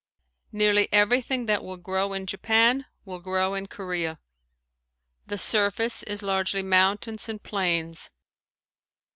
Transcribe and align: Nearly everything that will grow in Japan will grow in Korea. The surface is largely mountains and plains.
Nearly 0.51 0.91
everything 0.91 1.45
that 1.45 1.63
will 1.63 1.77
grow 1.77 2.11
in 2.13 2.25
Japan 2.25 2.87
will 3.05 3.19
grow 3.19 3.53
in 3.53 3.67
Korea. 3.67 4.17
The 5.27 5.37
surface 5.37 6.01
is 6.01 6.23
largely 6.23 6.63
mountains 6.63 7.29
and 7.29 7.43
plains. 7.43 8.09